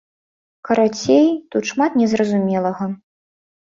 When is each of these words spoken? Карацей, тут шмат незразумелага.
Карацей, 0.69 1.27
тут 1.55 1.63
шмат 1.73 1.91
незразумелага. 2.03 2.85